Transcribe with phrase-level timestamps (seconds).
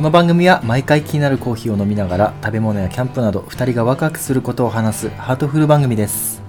[0.00, 6.40] この番組は毎回気になるコーヒーを飲みながら食べ物やキャンプなど2人がワクワクすることを話すハートフル番組です。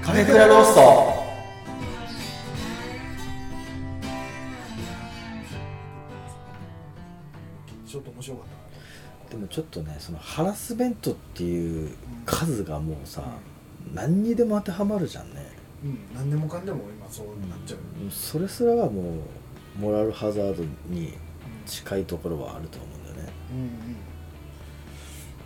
[0.00, 0.80] カフェクラロースト。
[7.86, 8.46] ちょっと面白かっ
[9.28, 9.30] た。
[9.32, 11.90] でもちょっとねそのハラスメントっていう
[12.24, 13.22] 数がもうさ、
[13.92, 15.44] 何にでも当てはまるじゃんね。
[15.84, 17.78] うん何でもかんでも今そうなっちゃう、
[18.10, 21.12] それすらはもうモラルハザードに
[21.68, 23.32] 近いところはあると思うんだよね。
[23.52, 23.94] うんうん。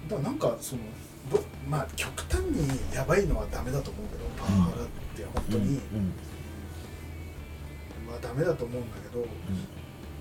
[0.09, 0.83] だからなんかその
[1.31, 4.87] どまあ極端にやばいのはダメだと思うけどパワハラっ
[5.17, 6.13] て本当に、うん
[8.07, 9.27] まあダメだと思うんだけど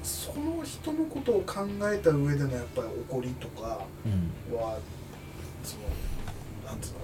[0.04, 4.10] その人のことを考えた上でのやっぱり怒りとかう
[4.54, 4.58] ん。
[4.58, 4.80] は
[5.64, 5.84] その
[6.66, 7.00] なんつうの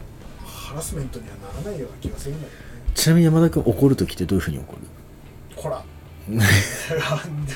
[0.47, 2.91] ハラスメントにはならないような気がするんだけどね。
[2.95, 4.79] ちなみに山田君怒る時ってどういうふうに怒る？
[5.55, 5.83] こら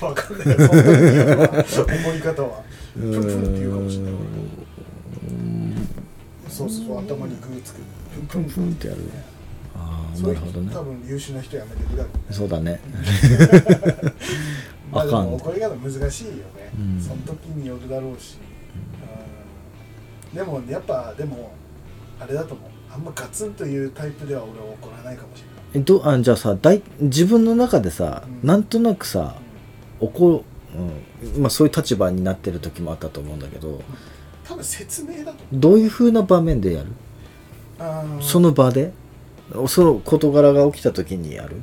[0.01, 0.55] わかんないよ
[1.67, 4.13] そ思い方はプンプンって言うかもしれない
[6.47, 7.79] そうそうそう頭にグーつく
[8.13, 9.01] プンプンプンってやる
[9.75, 12.79] ああそういうなるほどね多分優秀な人やめてくだそうだね
[14.91, 16.43] まあでも怒り方難しいよね、
[16.77, 17.01] うん。
[17.01, 18.37] その時によるだろうし、
[20.33, 21.51] うんでもやっぱでも
[22.17, 22.69] あれだと思う。
[22.93, 28.47] あんまガツンというタイプでは俺は怒らないかもしれないえどあじゃあさだい自分の中でさ、うん。
[28.47, 29.35] なんとなくさ
[29.99, 30.79] 怒る、
[31.35, 33.81] うんまあ、そういう立場になってる時もあったと思うんだけど
[34.43, 36.87] 多分説明だとどういうふうな場面でやる？
[38.21, 38.91] その場で？
[39.67, 41.61] その事柄が起きた時にやる？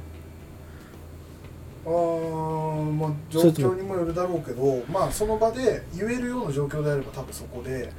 [1.85, 7.93] あーまあ状況にもよるだろうけどまあその場で言えるような状況であれば多分そこで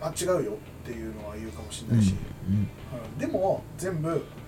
[0.00, 2.14] あ違うよっていうのは言うかもしれないし、
[2.48, 3.18] うんうん。
[3.18, 4.22] でも全部「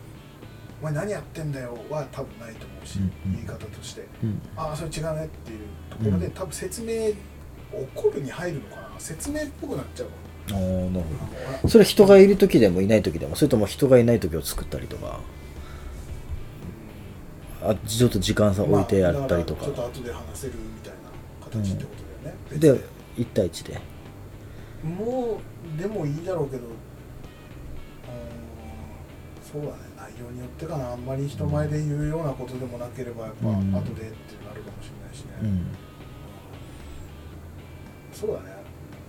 [0.82, 3.12] お前何やってんだよ」は多分ないと思うし、うんうん。
[3.36, 4.04] 言い方として。
[4.22, 5.58] うん「ああそれ違うね」っていう
[5.90, 6.32] ところで、うん。
[6.32, 7.12] 多分説明
[7.72, 8.82] 怒るに入るのかな。
[8.98, 10.06] 説明っぽくなっちゃう
[10.50, 11.04] あーなるほの
[11.62, 15.20] どそれ人がいる時でもいない時でもそれとも人がいない時を作ったりとか。
[17.64, 20.98] あちょっと時間差置いてやったりとか,、ちょっと後で話せるみたいな
[21.62, 23.80] 形ってことだよね、別で1対1で。
[24.84, 25.38] も
[25.76, 26.72] うでもいいだろうけどうーん
[29.42, 29.74] そうだね。
[29.96, 30.92] 内容によってかな。
[30.92, 33.72] あんまり人前で言うようなことでもなければやっぱ後うん。
[33.72, 33.82] でって
[34.46, 35.66] なるかもしれないしね、うん。
[38.12, 38.56] そうだね。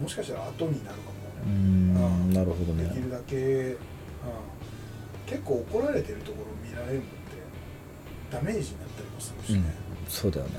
[0.01, 1.11] もしかしたら後になるか
[1.45, 2.33] うも、ん。
[2.33, 2.85] なるほどね。
[2.85, 3.77] できるだけ、うん、
[5.27, 7.11] 結構怒られてるところを見られるのって
[8.31, 9.63] ダメージになったりもするしね、
[10.09, 10.53] そうだよね。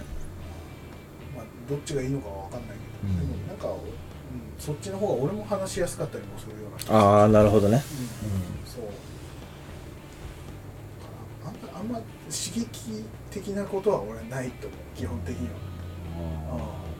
[1.36, 3.18] まあ、どっちがいいのかは分かんないけど、うん。
[3.18, 3.78] でもなんか、うん、
[4.58, 7.76] そっちの方が俺も話しやすかったりもするようなああなるほどね。
[7.76, 8.70] うん。
[8.70, 8.84] そう。
[8.84, 8.90] あ
[11.84, 11.98] んま
[12.30, 15.54] 刺激的なことは俺ないと思う基本的には、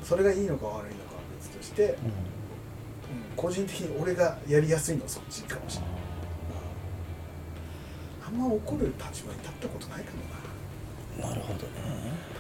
[0.01, 0.07] うん。
[0.07, 1.97] それがいいのか悪いのかは別として、うん、
[3.37, 6.05] 個人的に俺がやりやすいのはそっちかもしれない、うん
[8.27, 10.13] あんま怒る立場に立ったことないか
[11.19, 11.29] もな。
[11.29, 11.65] なるほどね。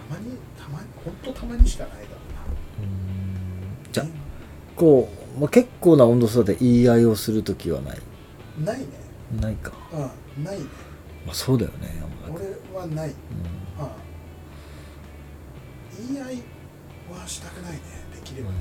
[0.08, 2.92] たまにたまに本当たまにしかないだろうな。
[3.92, 4.06] じゃあ
[4.74, 7.98] こう、まあ、結構な温度差で言い合いをする時はない？
[8.64, 8.86] ないね。
[9.42, 10.44] ないか、うん。
[10.44, 10.64] ないね
[11.26, 13.08] まあ、そうだよね俺はない。
[13.08, 13.14] うん。
[16.08, 16.42] 言い合い
[17.10, 17.80] はしたくないね。
[18.14, 18.56] できればね、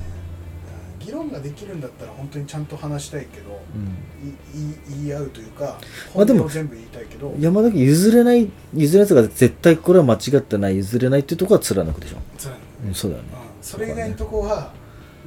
[1.00, 1.06] うん。
[1.06, 4.30] 議論ができるんだったら本当にちゃんと話したいけど、うん。
[4.60, 5.80] い言い合うというか
[6.16, 7.34] まあでも本音を全部言いたいけど。
[7.40, 13.30] 山田君譲れない譲れないやつが絶対これは間違ってない譲れないっていうところは貫くでしょ、つらいうん、そうだよね。
[13.34, 13.64] うん。
[13.64, 14.72] それ以外のとこは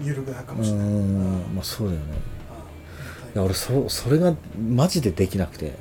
[0.00, 1.50] 緩くなるかうもしれない、うん。
[1.52, 2.06] んまあそうだよね。
[3.34, 5.74] いや俺そそれがマジでできなくて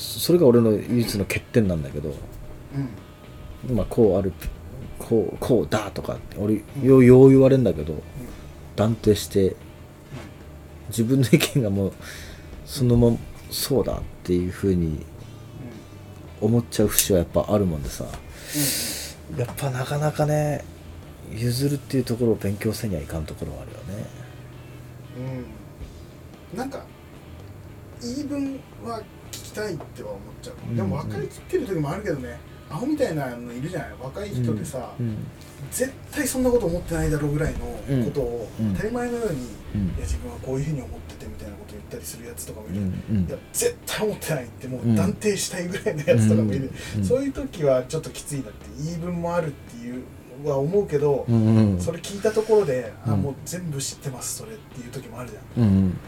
[0.00, 2.14] そそれが俺の唯一の欠点なんだけど
[3.68, 3.76] うん。
[3.76, 4.32] まあこうある
[4.98, 8.02] こうこうだとかって俺ようよう言われるんだけど
[8.76, 9.56] 断定して
[10.88, 11.92] 自分の意見がもう
[12.64, 13.16] そのまま
[13.50, 15.04] そうだっていうふうに
[16.40, 18.06] 思っちゃう節はやっぱあるもんでさ。
[19.36, 20.64] やっぱなかなかね
[21.32, 24.06] 譲るっていうところを勉強せにはいかんところはあるよね。
[26.52, 26.58] うん。
[26.58, 26.84] なんか
[28.00, 29.02] 言い分は聞
[29.50, 32.38] きたいっては思っちゃう、うんでも分かりきってる時もあるけどね
[32.70, 33.88] アホみたいなのいるじゃない。
[34.00, 35.16] 若い人でさ、うん
[35.70, 38.72] 絶対そんなこと思ってないだろうぐらいのことをうん。
[38.74, 39.86] 当たり前のように、うん。
[39.88, 44.96] いや自分はこういうふうに思っててみたいなこと言ったりするやつとかもいる、いや絶対思ってないってもううん。
[44.96, 50.04] 断定したいぐらいのやつとかもいる、うんそういう時はちょっときついなって言い分もあるっていう
[50.48, 51.26] は思うけど、
[51.78, 53.22] それ聞いたところで、あうん。
[53.22, 55.98] もう全部知ってますそれっていう時もあるじゃん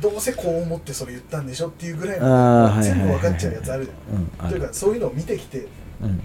[0.00, 3.84] どうせこう思ってそれ言ったんでしょっていうぐらいの全部分かっちゃうやつある。
[3.84, 5.66] じゃん、というかそういうのを見てきて
[6.02, 6.22] うん。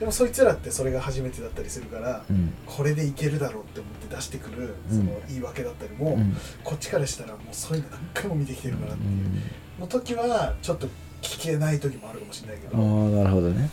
[0.00, 2.52] でもそいつらってそれが初めてだったりするから、うん。
[2.66, 4.98] これでいけるだろうって思って出してくるうん。
[4.98, 6.36] その言い訳だったりも、うん。
[6.64, 9.42] こっちからしたらもうそういうの何回も見てきてるからっていう、うん
[9.80, 10.86] の時はちょっと
[11.22, 13.68] 聞けない時もあるかもしれないけああど、なるほどね。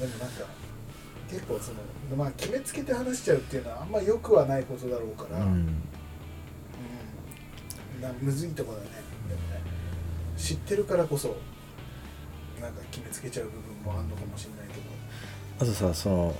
[0.00, 0.44] でもなんか
[1.28, 5.82] 結構そのまあ決めつけて話しちゃうっていうのはあんま良くはないことだろうから、うん、うん
[8.00, 8.84] なむずいとこだね。
[9.28, 9.60] でもね
[10.36, 11.36] 知ってるからこそ
[12.60, 14.80] なんか決めつけちゃう部分もあるのかもしれないけど。
[15.58, 16.34] あとさその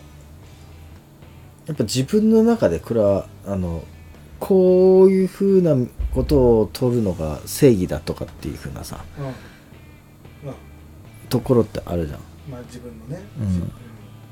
[1.67, 3.85] やっぱ自分の中でこれはあの
[4.39, 5.75] こういうふうな
[6.15, 9.35] ことを取るのが正義だとかっていうふうなさうん、うん、
[11.29, 12.21] ところってあるじゃん。
[12.51, 13.47] まあ自分のね、うん。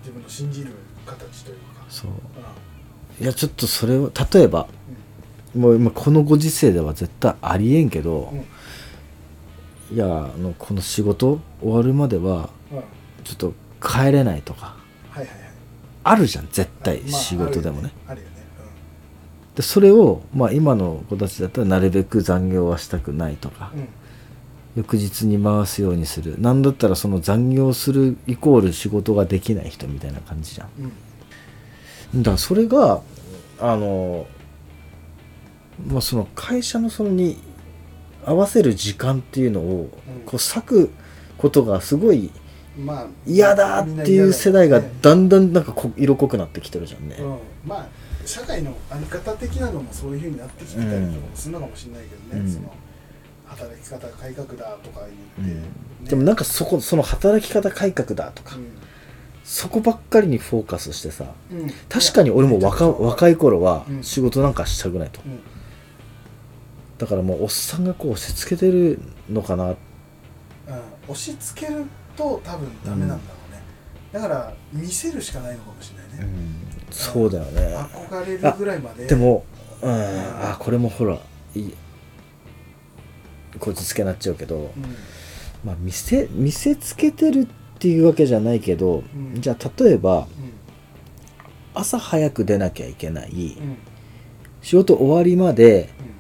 [0.01, 0.73] 自分の信じる
[1.07, 1.85] 形というか。
[1.89, 2.11] そう。
[2.11, 2.15] う
[3.21, 4.67] いやちょっとそれを例えば
[5.55, 8.33] もう今このご時世では絶対ありえんけど
[9.93, 12.51] いやあのこの仕事終わるまでは
[13.23, 14.77] ちょっと帰れないとか
[15.11, 15.45] はいはい
[16.05, 18.35] あるじゃん絶対まあ仕事でもね,、あるよね。
[19.57, 23.89] でそれを、まあ、今の子たちだったらなるべく残業はしたくないとかうん、うん。
[24.77, 26.39] 翌日に回すようにする。
[26.41, 30.69] なんだったらその残業するイコール仕事ができない人みたいな感じじゃん。
[32.15, 32.23] うん。
[32.23, 33.01] だからそれが
[33.61, 34.27] あの
[35.87, 37.39] まあその会社のそのに
[38.25, 40.25] 合わせる時間っていうのをうん。
[40.25, 40.91] こう割く
[41.37, 42.31] ことがすごい
[42.79, 47.89] まあ嫌だっていう世代がだんだんなんかこ色濃くなってきてるじゃんね、うん、まあ
[48.27, 52.53] 社会の在り方的なのもそういうふうになってきてたりとかもするのかもしれないけどね、うん。
[52.53, 52.73] その
[53.47, 55.01] 働き方改革だとか
[55.39, 56.11] うん言って、ね。
[56.11, 58.57] でもなんかそこその働き方改革だとか、
[59.45, 61.59] そこばっかりにフォーカスしてさうん。
[61.61, 64.03] うん確かに俺も若若いい頃はうん。
[64.03, 65.39] 仕事なんかしたくないと、うん
[67.05, 68.99] だからもうおっさんがこう押し付けてる
[69.31, 69.69] のかな。
[69.69, 69.77] うん
[71.07, 71.85] 押し付ける
[72.17, 73.21] と多分ダメなんだろ
[73.51, 73.61] うね、
[74.11, 76.35] だから見せるしかないのかもしれないね、
[76.91, 77.77] そうだよね。
[77.77, 79.07] 憧れるぐらいまで。
[79.07, 79.45] でも
[79.83, 81.19] うんあこれもほら
[81.55, 81.75] いい
[83.61, 84.71] こじつけになっちゃうけど、うん。
[85.63, 87.47] まあ見せ見せつけてるっ
[87.79, 89.43] ていうわけじゃないけど、うん。
[89.43, 90.27] じゃあ例えばうん。
[91.75, 93.77] 朝早く出なきゃいけない、うん。
[94.63, 96.15] 仕事終わりまでうん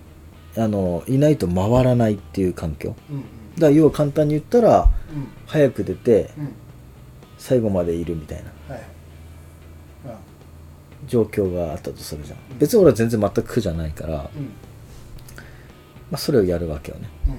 [0.56, 2.94] あのいないと回らないっていう環境。
[3.10, 3.24] うん
[3.54, 5.28] だから要は簡単に言ったらうん。
[5.46, 6.52] 早く出てうん。
[7.38, 8.74] 最後までいるみたいな。
[8.74, 8.84] はい。
[11.06, 12.38] 状況があったとするじゃん。
[12.58, 14.42] 別に俺は全然全く苦じゃないから、まうん。
[14.42, 14.52] うん
[16.12, 17.08] あ、それをやるわけよね。
[17.28, 17.34] うん。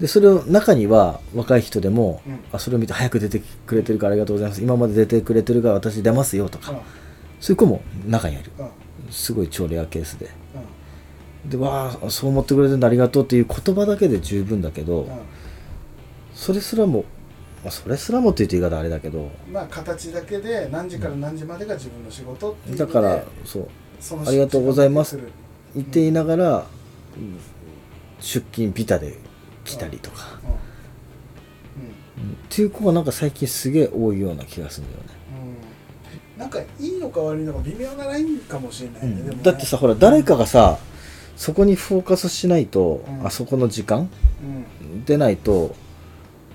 [0.00, 2.40] でそれを中には若い人でも、うん。
[2.52, 4.62] あそれを見て早く出てくれてるからありがとうございます。
[4.62, 6.72] 今まで出てくれてるから私出ますよとか、
[7.40, 8.52] そういう子も中にはいる。
[8.58, 8.64] うん。
[8.66, 8.70] うん
[9.10, 10.26] すごい超レアケースで。
[10.26, 10.43] うん
[11.48, 15.10] でわあそう思ってくれてるのありがとうっていう言葉だけで十分だけど、うん。
[16.34, 17.04] それすらも、
[17.62, 23.68] まあ、それすらもって言うと言い方あれだけどまあ形だけで何時から何時までが自分の仕事っていうだからそう
[24.26, 25.18] ありがとうございます
[25.74, 26.66] 言っていながら、
[27.16, 27.38] うん
[28.20, 29.18] 出勤ビタで
[29.64, 30.46] 来たりとか、う
[31.78, 31.82] ん。
[32.22, 32.30] うん。
[32.30, 32.34] うん。
[32.34, 35.10] っていう子がなんか最近すげえ多いような気がするんだよね。
[36.36, 36.40] うん。
[36.40, 39.36] なんかいいのか悪いのか微妙なラインかもしれないね、ね。
[39.42, 40.78] だってさほら誰かがさ
[41.36, 43.26] そこにフォーカスしないと、うん。
[43.26, 44.08] あそこの時間
[44.82, 45.04] うん。
[45.04, 45.74] でないと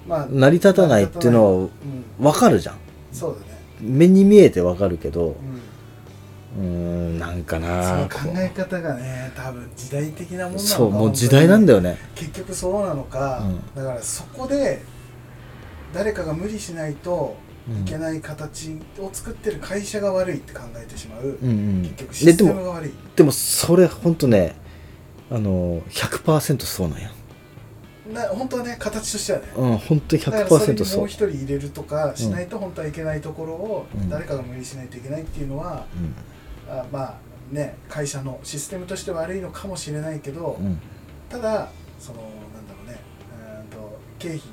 [0.07, 1.69] まあ成り立たないっていうのはうん。
[2.19, 2.77] 分かるじゃん。
[3.11, 3.59] そうだね。
[3.81, 5.35] 目に見えて分かるけど
[6.57, 7.19] うん。
[7.19, 11.97] なんかそなの考え方がね多分時代的なもんなのかそうもう時代なんだよね。
[12.15, 13.75] 結局そうなのか、うん。
[13.75, 14.81] だからそこで
[15.93, 17.35] 誰かが無理しないと
[17.69, 17.81] うん。
[17.81, 21.81] いけない形を作ってる会社が悪いって考えてしまう、うんうん。
[21.83, 22.93] 結局システムが悪い。
[23.15, 24.55] でもそれほんとね
[25.31, 27.11] あの100%そうなんや。
[28.11, 29.45] な本当はね形としてはね。
[29.55, 30.99] うん本当にだからそれに100%そう。
[30.99, 34.09] もう一人入れるとかしないと本当はいけないところをうん。
[34.09, 35.85] 誰かが無理しないといけないっていうのは、
[36.67, 37.17] あまあ
[37.51, 40.65] ね会社のシステムとして悪いのかもしれないけど、うん。
[40.65, 40.81] うん
[41.29, 41.69] ただ
[41.99, 42.99] そのなんだろうね
[43.45, 44.43] うーんと経費の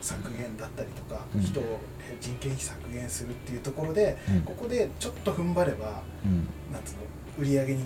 [0.00, 1.40] 削減だったりとか、うん。
[1.40, 1.78] 人を
[2.20, 4.40] 人件費削減するっていうところで、うん。
[4.40, 6.48] ここでちょっと踏ん張ればうん。
[6.72, 6.98] なんつうの
[7.38, 7.84] 売り上げに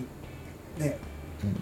[0.79, 1.08] ねうん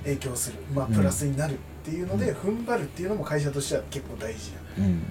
[0.04, 2.38] 影響する、まあ、うんプラスになるっていうので、うん。
[2.38, 5.02] 踏ん張るっていうのも会社としては結構大事じゃんうん。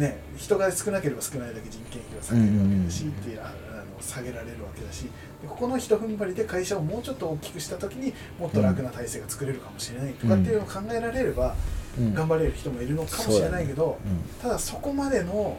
[0.00, 3.20] ね、人が少なければ少ないだけ人件費が下げるわけだし、うんうんうん。
[3.20, 11.54] っていうああの下げられるわけだしでここの一踏ん張りで会社をもうちょっと大きくした時にもっと楽な体制が作れるかもしれないとかっていうのを考えられれば、
[11.98, 12.14] うん。
[12.14, 13.98] 頑張れる人もいるのかもしれないけど、
[14.38, 15.56] うただそこまでの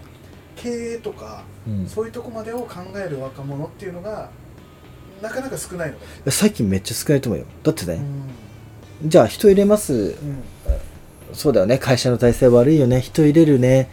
[0.56, 1.44] 経営とか、
[1.88, 4.30] そういうとこまでを考える若者っていうのが
[5.22, 6.32] なかなか少ないの。
[6.32, 7.46] 最近めっちゃ少ないと思うよ。
[7.64, 8.02] だってね、
[9.04, 9.10] うん。
[9.10, 9.94] じゃあ人入れます。
[9.94, 10.44] うん。
[11.34, 11.78] そうだよね。
[11.78, 13.02] 会社の体制悪いよね。
[13.02, 13.90] 人入れるね。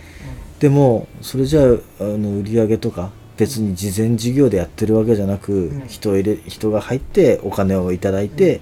[0.60, 5.86] でもそれじゃああの売り上げとか別に事前事業でやってるわけじゃなく、うん。
[5.88, 8.60] 人を入れ人が入ってお金をいただいて、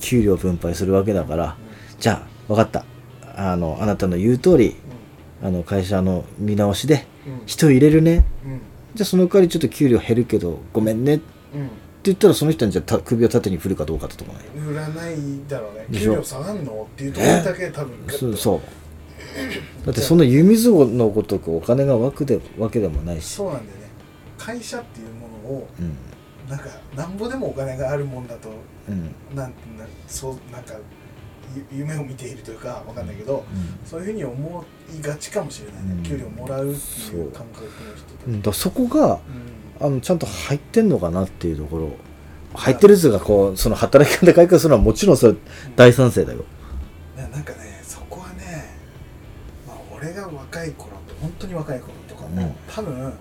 [0.00, 1.56] 給料分配するわけだから、
[2.00, 2.84] じゃあ分かった。
[3.36, 4.76] あのあなたの言う通り
[5.42, 7.40] あの会社の見直しでうんうん。
[7.46, 8.24] 人入れるね。
[8.44, 8.60] うん。
[8.94, 11.20] じゃあその代わりちょっと給料減るけどごめんね。
[11.54, 11.70] うん
[12.06, 14.66] 言ったらその人にじゃあた首を縦に振るかどうかってとこない？
[14.66, 15.16] 売らない
[15.48, 15.98] だろうね。
[15.98, 18.60] 給料下がんのっていうところだけ多分そうそう。
[19.86, 23.26] だってそんな湯水のごとくお金が湧くでわけでもないし。
[23.26, 23.86] そうなんだよね。
[24.38, 25.96] 会社っていうものをうん。
[26.48, 28.50] なんかなんぼでもお金があるもんだと
[28.88, 29.14] うん。
[29.36, 30.74] なんてなそうなんか
[31.72, 33.44] ゆ夢を見ているというかわかんないけど、
[33.84, 34.64] そういうふうに思
[34.98, 36.02] いがちかもしれないね、うん。
[36.02, 38.42] 給料もらうっていう感覚の人たち、うん。
[38.42, 39.20] だそこがうん
[39.80, 41.90] あのちゃんと入ってんのかなっていうところ。
[42.54, 45.34] 入ってるやつがこうその働き方改革するのはもちろんそれ
[45.74, 46.44] 大賛成だよ。
[47.14, 48.64] ななんかねそこはね、
[49.66, 52.54] まあ、俺が若い頃って本当に若い頃とかも、うん。
[52.66, 53.12] 多分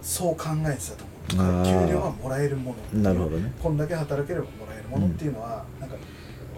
[0.00, 1.86] そう考えてたとあ思うー。
[1.86, 3.52] 給料はもらえるものなるほどね。
[3.62, 5.96] こんだけ働ければもらえるものっていうのは、なんか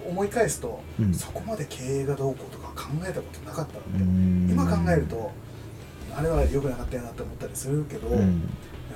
[0.09, 1.13] 思い返すと、うん。
[1.13, 4.49] そこまで経営がどうこうとか考えたことなかったのうで、ん。
[4.49, 5.33] 今考えると
[6.17, 8.49] あれは良くなかったよなって思ったりするけど、うん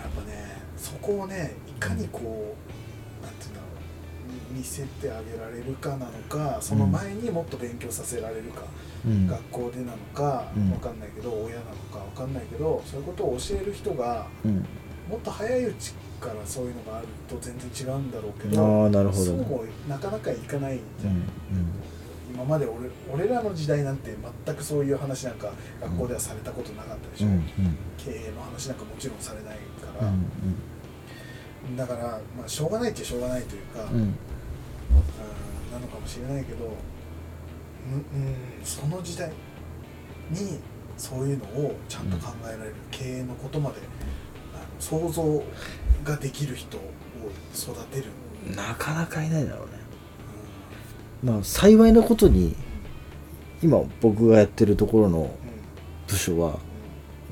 [0.05, 2.55] やっぱねそこをねいかにこ
[3.21, 3.67] う、なんていうんだろ
[4.53, 8.63] う見せてあげられるかなのかその前にもっと勉強させられるか、
[9.07, 9.27] うん。
[9.27, 10.71] 学校でなのか、うん。
[10.71, 14.65] わかんないけど親なのかわかんないけどそういうことを教える人がうん。
[15.09, 19.21] もっと早いうちからそういうのがあると全然違うんだろうけどなるほど。
[19.21, 21.25] ねそうもなかなかいかないじゃん、うん。
[22.33, 24.15] 今まで俺俺らの時代なんて
[24.47, 27.43] 全くそういう話なんか学校ではされたことなかったでしょ、うんうん。
[27.99, 29.59] 経営の話なんかもちろんされない
[29.99, 30.13] から、
[31.69, 31.77] うん。
[31.77, 33.99] だから、まあ、しょうがないっちゃしょうがないというか、うん。
[33.99, 34.15] うん
[35.75, 39.33] なのかもしれないけどうん、うん、その時代
[40.31, 40.61] に
[40.97, 43.77] そういうのをちゃんと考えられる、経営のことまで
[44.55, 45.43] あの想像
[46.05, 46.81] ができる人を
[47.53, 48.05] 育てる、
[48.55, 49.73] なかなかいないだろうね。
[51.25, 52.57] うまあ幸いなことにん
[53.61, 55.29] 今僕がやってるところのうん
[56.07, 56.61] 部署は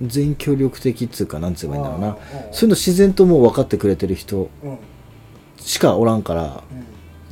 [0.02, 2.16] 全員協力的っつうかなんつうかいいんだろうな。
[2.50, 4.50] そういうの自然ともう分かってくれてる人
[5.58, 6.62] しかおらんから。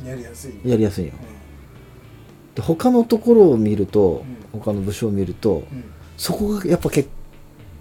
[0.01, 0.07] うん。
[0.07, 0.69] やりやすい。
[0.69, 1.13] やりやすいよ。
[2.53, 5.63] うで他のところを見るとう他の部署を見ると
[6.17, 7.05] そこがやっぱけ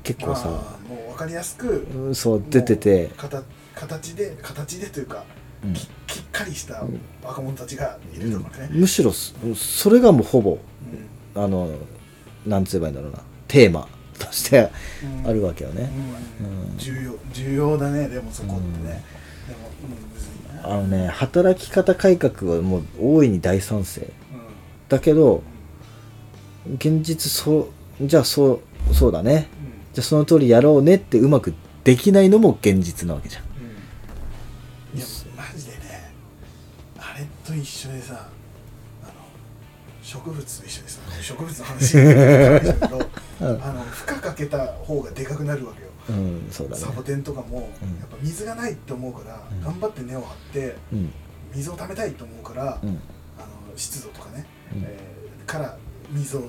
[0.03, 3.11] 結構さもう分かりやすくうんそう出てて。
[3.17, 3.43] 形
[3.75, 5.25] 形で形でというか、
[5.65, 5.73] うん。
[5.75, 6.85] ききっかりした
[7.23, 10.59] 若者たちがいるとかね、むしろそそれがもうほぼ
[11.35, 11.71] あの
[12.47, 13.21] なんつえばいいんだろうな。
[13.47, 13.89] テーマ
[14.21, 14.71] として
[15.23, 15.91] うんあるわけよね、
[16.77, 18.09] 重要重要だね。
[18.09, 19.03] でもそこってね、
[20.63, 24.03] あのね働き方改革はもう大いに大賛成。
[24.03, 24.11] うん
[24.91, 25.43] だけど
[26.77, 28.61] 現実そうじゃあそ
[28.91, 29.49] うそうだね。
[29.63, 29.95] うん。
[29.95, 33.45] じゃあその通りやろうねってうまくできないのも現実なわけじゃん。
[34.95, 34.99] うん。
[34.99, 36.13] いやマジでね。
[36.99, 38.29] あれと一緒でさ
[40.11, 45.89] 植物と一緒でさ植物の話になっちゃうけど、うんあの負荷かけた方がでかくなるわけよ。
[46.09, 46.83] うんそうだね。
[46.83, 49.63] サボテンとかも、うんやっぱ水がないって思うから、うん。
[49.63, 51.13] 頑張って根を張ってうん。
[51.55, 52.89] 水を貯めたいと思うから、うん。
[52.89, 52.99] あの
[53.77, 54.83] 湿度とかね、うん。
[54.85, 55.77] えーから
[56.11, 56.43] 水を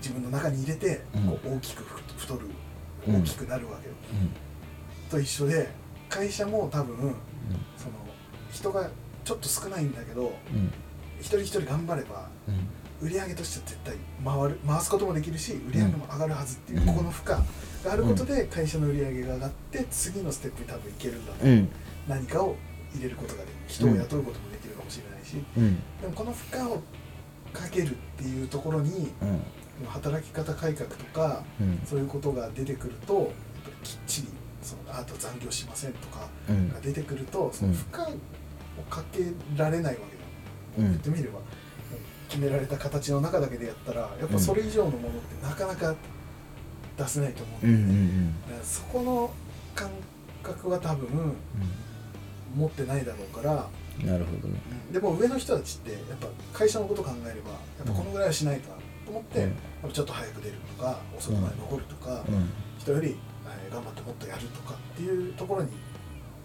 [0.00, 1.26] 自分の中に入れて、うん。
[1.26, 2.40] こう大きくふ太る
[3.08, 3.16] うん。
[3.16, 3.94] 大きくなるわけよ、
[5.10, 5.68] と一緒で
[6.08, 6.96] 会社も多分
[7.76, 7.92] その
[8.52, 8.88] 人が
[9.24, 10.72] ちょっと少ないんだけどうん。
[11.20, 12.68] 一人一人頑張ればうん
[13.00, 16.86] 売り上げとしては絶対回る回すこともできるし売り上げも上がるはずっていう、うん。
[16.86, 21.68] ここの負荷があることで会社の売り上げが上がって次のステップに多分いけるんだと、うん。
[22.06, 22.56] 何かを
[22.94, 23.54] 入れることができる。
[23.68, 25.76] 人を雇うこともできるかもしれないし、うん。
[26.00, 26.82] でもこの負荷を
[27.52, 29.24] かけるっていうところにう
[29.84, 29.86] ん。
[29.86, 31.80] 働き方改革とかうん。
[31.86, 33.30] そういうことが出てくるとやっぱ
[33.70, 34.28] りきっちり
[34.62, 36.68] そのあと残業しませんとかうん。
[36.70, 38.06] が出てくるとその負荷を
[38.90, 39.20] かけ
[39.56, 40.00] られないわ
[40.76, 40.92] けだ、うん。
[40.92, 41.38] 言ってみれば
[42.30, 45.94] 決められた形の中だけでやったらやっぱそれ以上のものってなかなか
[46.96, 49.30] 出せないと思ううんうんだよね、だからそこの
[49.74, 49.90] 感
[50.42, 51.08] 覚は多分
[52.56, 54.58] 持ってないだろうから、うんなるほどね。
[54.90, 59.44] でも上の人たちってやっぱ会社のこと考えればやっぱこのぐらいはしないとなと思って、うん。
[59.48, 62.48] やっぱちょっと早く出るとか遅くまで残るとか、うん。
[62.78, 65.70] 人より、えー頑張ってもっとやるとかっていうところに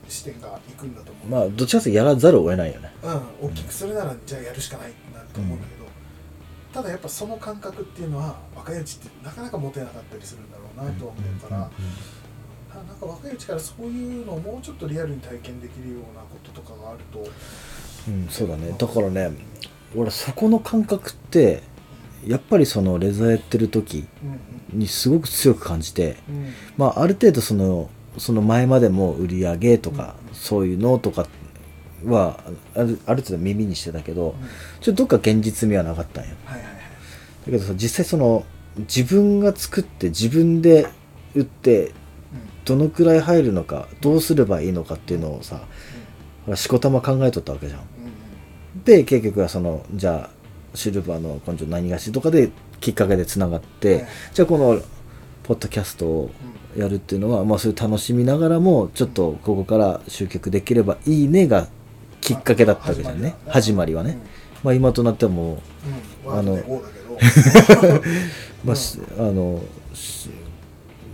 [0.07, 2.91] 視点がいくんだと思う、まあどっちかというとやらざるを得ないよね。
[3.03, 5.85] うん、大きくするならじゃあやるしかないってなると思うんだけど、
[6.73, 11.69] ただやっぱその感覚っていうのは若いうちってなかなか持てなかったりするんだろうなとは思うから、
[12.71, 17.19] あなんか若いうちからそういうのをもうちょっとリアルに体験できるようなこととかがあると、
[18.07, 18.75] うんそうだね。
[18.77, 19.31] だからね
[19.95, 21.63] 俺そこの感覚って
[22.25, 24.79] やっぱりそのレザーやってる時うんうん。
[24.79, 26.53] にすごく強く感じて、うん。
[26.75, 31.27] まあ、ある程度そのその前までも売り上げとか、そういうのとか
[32.05, 32.39] は
[32.75, 34.47] あるある程度耳にしてたけど、うん。
[34.81, 36.75] ちょっとどっか現実味はなかったんよはいはいはい。
[37.45, 38.45] だけどさ実際その
[38.79, 40.87] 自分が作って自分で
[41.33, 41.93] 売って
[42.65, 45.61] どのくらい入るのかどうすればいいのかっていうのをさ
[46.45, 47.79] ほらしこたま考えとったわけじゃん。
[47.79, 47.85] うん
[48.75, 48.83] うん。
[48.83, 54.79] で結局はそのじゃあシルバーの根性何がしとかできっかけでつながって、はいじゃあこの
[55.43, 56.31] ポッドキャストを
[56.75, 61.67] やるっていうのは、まあ、そういう楽しみながらもちょっとここから集客できればいいねが
[62.21, 63.35] きっかけだったわけじゃんね。
[63.47, 64.17] 始まりはね、
[64.63, 65.61] まあ、今となってはも
[66.25, 66.55] ううん、あの
[68.65, 69.61] まあ、しあの
[69.93, 70.29] し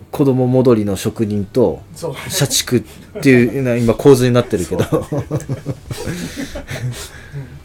[0.09, 1.81] 子供戻りの職人と
[2.27, 2.83] 社畜っ
[3.21, 4.83] ていうな今構図になってるけど、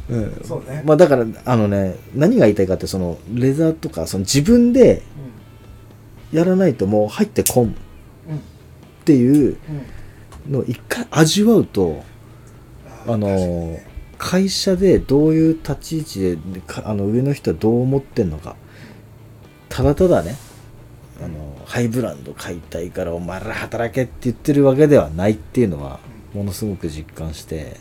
[0.09, 0.17] う。
[0.17, 0.41] ん。
[0.45, 0.83] そうね。
[0.85, 5.03] まあだからあのね何が言いたいかってそのレザーとかその自分で
[6.33, 7.75] やらないともう入ってこん
[9.07, 9.57] ていう
[10.47, 13.79] うんのを一回味わうとーあの
[14.19, 18.57] 会社でどういう立ち位置でかあの上の人はどう思ってんのか。
[19.69, 20.37] ただただね
[21.23, 26.01] あのハイブランド買いたいからお前ら働けって言ってるわけではないっていうのは
[26.35, 27.77] ものすごく実感して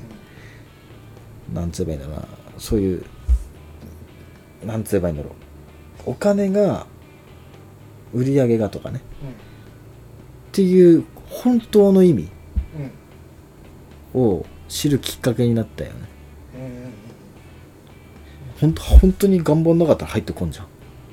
[1.53, 2.25] なんつえばいいんだろうな。
[2.57, 3.03] そういう
[4.65, 5.33] なんつえばいいんだろう。
[6.11, 6.87] お金が
[8.13, 8.99] 売り上げがとかね。
[8.99, 9.01] っ
[10.51, 11.05] ていう
[11.43, 12.29] 本当の意味
[12.77, 12.83] うん。
[12.83, 12.91] うん
[14.15, 15.97] を知るきっかけになったよね。
[16.55, 16.91] うんうんうん。
[18.61, 20.67] 本当本当に頑張んなかったら入ってこんじゃん、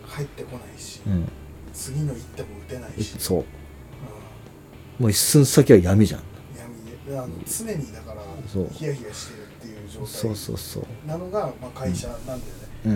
[0.07, 1.29] 入ってこないし、うん、
[1.73, 3.41] 次の一手も打てないし、そう。
[3.41, 6.21] うもう一寸先は闇じゃん。
[6.21, 6.25] ん、
[6.57, 8.23] 闇であの常にだから
[8.71, 11.09] ヒヤヒヤしてるっていう状そう態そうそう。
[11.09, 12.43] なのが、まあ、会社なんだよね、
[12.87, 12.95] うん。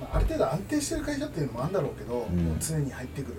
[0.00, 2.44] まあ、ある程度安定してる会社っていうのもあるんだろうけど、うん。
[2.44, 3.34] もう常に入ってくる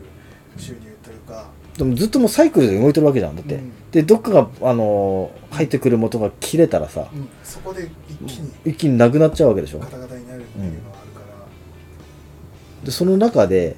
[0.57, 3.71] 収入というか、でもずっともうサイクルで動いてるわけじゃんだって、うん。
[3.91, 9.79] でどっかがあのー入ってくる元が切れたらさ、うん、そこで一気に一気になくなっちゃうわけでしょ。
[9.79, 13.75] ガタガタになるっていうのはあるから、でその中で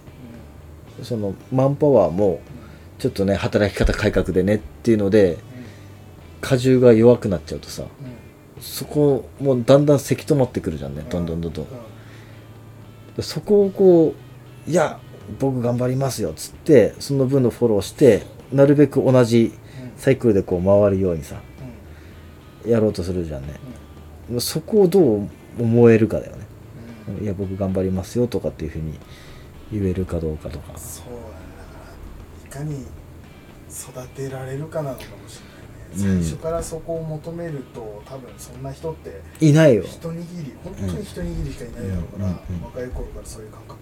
[1.01, 2.39] うそのマンパワーも
[2.97, 5.37] ちょっとね働き方改革でねっていうので
[6.49, 7.91] 荷重が弱くなっちゃうとさんうん。
[8.61, 11.53] そこもだんだんせき止まってくるじゃんねうんどんどんどん。
[11.53, 11.67] どん。
[13.21, 14.15] そこをこ
[14.67, 14.99] ういや
[15.39, 19.91] 僕頑張りますよっつってその分のフォローしてなるべく同じうん。
[19.97, 21.41] サイクルでこう回るようにさ
[22.63, 22.71] うん。
[22.71, 23.59] やろうとするじゃんね。
[23.69, 23.75] うん
[24.39, 26.47] そこをどう思えるかだよね。
[27.19, 27.23] うん。
[27.23, 28.97] いや僕頑張りますよとかっていうふうに
[29.71, 30.75] 言えるかどうかとか。
[30.77, 31.23] そうだね。
[32.49, 32.85] だからいかに
[33.69, 35.41] 育てられるかなのかもし
[35.93, 36.23] れないね、うん。
[36.23, 39.83] 最初からそこを求めると多分そんな人っていないよ。
[39.83, 42.65] 一握り本当に一握りしかいないだろうから、うんうんうん。
[42.65, 43.79] 若い頃からそういう感覚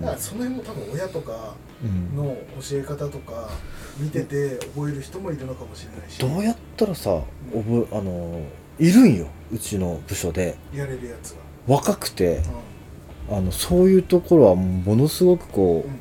[0.00, 2.16] だからその辺も多分親とかうん。
[2.16, 3.50] の教え方とか
[3.98, 6.18] 見てて覚える人もいるのかもしれないし。
[6.18, 7.20] どうやったらさ
[7.52, 8.40] 覚えあの
[8.78, 10.56] いるんようちの部署で。
[10.74, 12.42] やれるやつは、若くて
[13.30, 15.98] うあのそういうところはものすごくこう、んうん、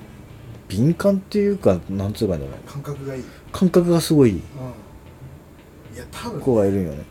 [0.68, 4.42] 敏感っていうかなんつうかいいんだろう感覚がいい、うん、感覚がすごいい
[5.98, 7.04] や多分、子がいるんよね、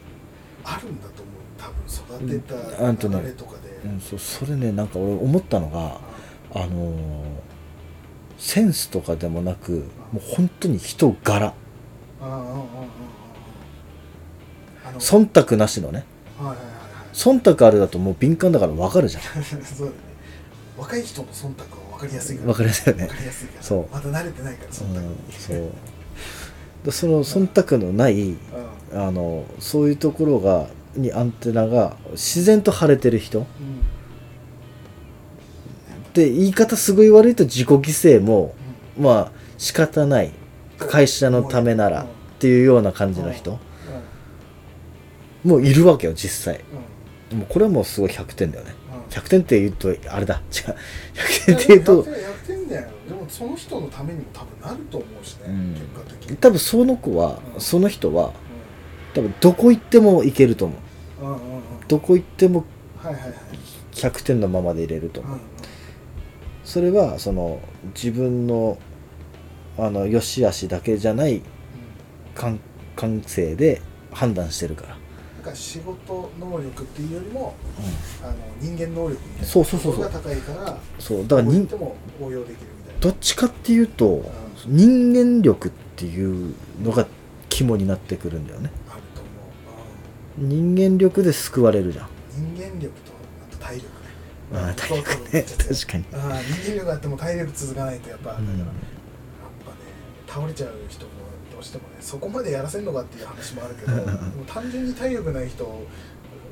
[0.63, 1.35] あるんだと思う。
[1.59, 3.17] 多分育てたうん。
[3.17, 5.99] あれとかで、うん、そうそれねなんか俺思ったのが
[6.55, 7.45] あのー
[8.39, 11.55] センスとかでもなくもう本当に人柄。
[14.99, 16.05] 忖度なしのね。
[16.39, 16.77] はいはいはいはい。
[17.15, 19.23] 忖度あるだともう敏感だから分かるじゃん。
[19.43, 19.93] そうだね。
[20.77, 22.53] 若い人の忖度は分かりやすいから。
[22.53, 23.07] 分かりやすいよね。
[23.07, 23.63] 分かりやすいから。
[23.63, 23.95] そう。
[23.95, 25.01] まだ慣れてないから忖度。
[25.01, 25.71] に、うんそう。
[26.85, 28.37] でその忖度のないうん。
[28.93, 33.39] あのそういうところがにアンテナが自然と腫れてる人。
[33.39, 33.47] うん
[36.15, 37.81] で言い方すごい悪いと自己犠
[38.19, 38.55] 牲も
[38.99, 40.33] まあ仕方ない。
[40.77, 42.07] 会社のためならっ
[42.39, 43.59] ていうような感じの人。
[45.45, 46.65] もういるわけよ実際。
[47.33, 48.75] もうこれはもうすごい100点だよね。
[49.09, 49.13] うん。
[49.13, 50.43] 100点って言うとあれだ。
[50.53, 50.75] 違う。
[51.15, 55.75] 100点って言うと100点100点だよでもその人のためにも多分なると思うしね、うん。
[55.75, 56.37] 結果的に。
[56.37, 57.61] 多分その子はうん。
[57.61, 58.33] その人は
[59.15, 60.75] 多分どこ行ってもいけると思
[61.23, 61.25] う。
[61.25, 61.41] うんうんうん。
[61.57, 62.65] うんどこ行っても
[62.99, 63.35] はいはいはい。
[63.93, 65.39] 100点のままで入れると思う
[66.75, 67.61] それはその
[67.95, 68.79] 自分の
[69.79, 71.41] あの良し悪しだけじゃない
[72.35, 72.59] 感
[72.97, 77.55] 感性で判断してるから、なんか仕事能力っていうよりも
[78.25, 79.47] あの人間能力みたいな。
[79.47, 81.23] そうそうそうが高いからそう。
[81.29, 83.01] だから人ても応用できるみたいな。
[83.01, 84.29] どっちかっていうと
[84.67, 87.07] 人間力っていうのが
[87.51, 88.73] 肝になってくるんだよね。
[88.91, 89.21] あると
[90.41, 92.55] 思う、人間力で救われるじゃんうん。
[92.57, 93.14] 人間力と
[94.53, 95.43] あああ体力ね。
[95.43, 96.05] 確かに。
[96.13, 98.59] ああ人間力あっても体力続かないとやっぱ、うん。
[98.59, 98.75] だからやっ
[99.65, 99.77] ぱね
[100.27, 101.13] 倒れちゃう人も
[101.53, 105.87] どうしてもねそこまでやらせんのかっていう話もあるけどでも単純に体力ない人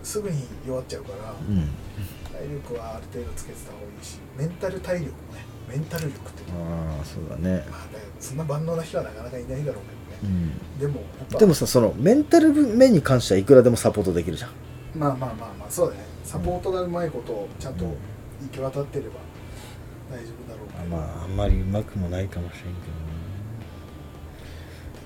[0.03, 1.69] すぐに弱っちゃうからうん。
[2.33, 7.65] 体力はある程度つけてた方がいいしメンタル体力もねメンタル力ってああそうだね。
[7.71, 7.81] まあ
[8.19, 9.83] そんな万能な人はなかなかいないだろう
[10.21, 10.35] けどね。
[10.77, 10.79] うん。
[10.79, 11.01] でも
[11.39, 14.51] でもさそのメンタル面に関してはいくらでもサポートできるじゃん。
[14.95, 17.95] まあまあまあまあそうだねサポートがうまいことをちゃんと行
[18.51, 19.21] き渡ってれば
[20.11, 22.71] 大丈夫だろうけど、まああんまりうまくもないかもしれんけ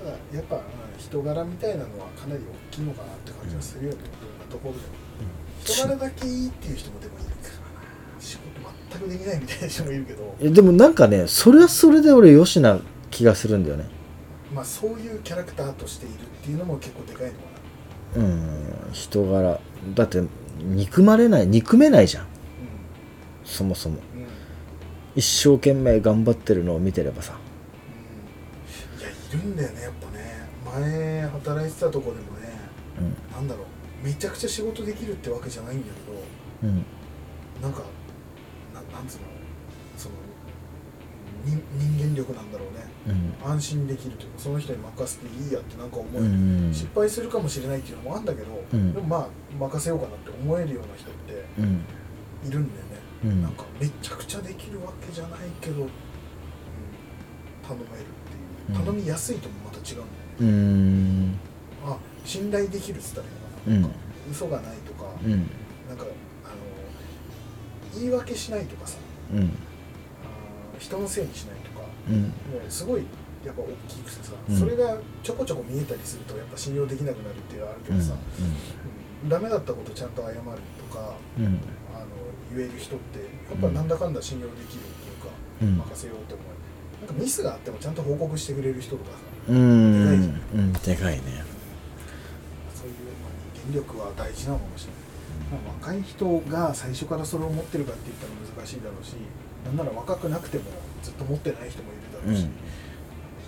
[0.05, 0.63] ただやっぱうん
[0.99, 4.39] 人柄みたいなのはかなり大きいのかなって感じがするよね、どん。
[4.39, 4.85] なところでも。
[5.63, 7.55] 人柄だけいいっていう人もでもいるから。
[8.17, 8.45] な仕事
[8.91, 10.19] 全くできないみたいな人もいるけど。
[10.19, 13.85] どねえでもなんかねそれはそれで俺よしな気がするんだよね。
[14.55, 17.39] まあそういうキャラクターとしているっていうのも結構でかいのか
[18.17, 18.25] な。
[18.25, 18.93] うん。
[18.93, 19.61] 人柄。
[19.95, 20.23] だって
[20.59, 22.27] 憎まれない憎めないじゃん。
[23.45, 23.99] そもそも。
[25.15, 27.39] 一生懸命頑張ってるのを見てればさ。
[28.99, 30.49] いやいるんだよねやっぱね。
[30.83, 32.49] 前働いてたとこでもね
[32.99, 33.33] うん。
[33.33, 34.07] なんだろう。
[34.07, 36.19] めちゃくちゃ仕事できるってわけじゃないんだけど
[36.65, 36.85] うん。
[37.63, 37.83] なんか
[38.75, 39.36] ななんつうの？
[41.47, 42.85] 人人間力なんだろうね。
[43.43, 43.51] うん。
[43.51, 48.93] 安心できるというかその人に任せていいやってなんか思える、うん失敗するかもしれないっていうのもあるんだけど、うん。
[48.93, 49.29] でもまあ
[49.59, 51.85] 任せようかなって思えるような人ってうん。
[52.49, 53.43] いるんだよね、うん。
[53.43, 55.91] なんかめちゃくちゃできるわけじゃないけど、うん、
[57.67, 57.91] 頼めるっ
[58.67, 58.79] ていう。
[58.79, 60.09] 頼みやすいともまた違うんだよね、
[60.41, 61.39] うん。
[61.85, 63.95] あ信頼できるっつったらいいのかな,、
[64.27, 64.31] うん。
[64.31, 65.31] 嘘がないとか、うん。
[65.89, 66.05] なんか
[66.45, 66.55] あの
[67.95, 68.99] 言い訳しないとかさ
[69.33, 69.53] うん
[70.79, 72.23] 人のせいにしないとかうん。
[72.23, 72.29] も
[72.67, 73.05] うすごい
[73.45, 74.59] やっぱ大きくてさ、うん。
[74.59, 78.15] それがちょこちょこ見えたりするとやっぱ信用できなくなるっていうのはあるけどさ、
[79.23, 79.29] うん。
[79.29, 80.43] ダメだったことちゃんと謝ると
[80.97, 81.57] かあの
[82.55, 83.25] 言える人ってや
[83.57, 85.29] っぱなんだかんだ信用できるっていうか、
[85.63, 85.77] うん。
[85.79, 87.07] 任せようと思う。
[87.07, 89.17] なんかミスがあってもちゃんと報告してくれる人とかさ
[89.49, 90.03] うん。
[90.03, 90.61] でかいじゃん。
[90.61, 90.73] うん。
[90.73, 91.23] でかいね。
[92.75, 99.15] そういう、まあ、人間力は大事なのかもしれない、まあ、若い人が最初からそれを持ってるかって言ったら難しいだろうし
[99.67, 100.65] なんなら若くなくても
[101.03, 102.51] ずっと持ってない人もいるだろうし、うん。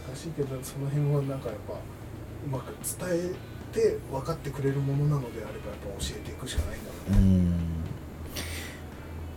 [0.09, 3.35] 難しいけどその辺はなんかやっぱうまく伝え
[3.73, 7.47] て分かってくれるものなのであればやっぱ教えていくしかないんだろうね、うん。